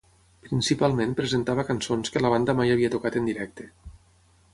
Principalment 0.45 1.11
presentava 1.19 1.65
cançons 1.67 2.13
que 2.15 2.23
la 2.27 2.31
banda 2.35 2.57
mai 2.61 2.73
havia 2.77 2.91
tocat 2.95 3.19
en 3.21 3.29
directe. 3.31 3.69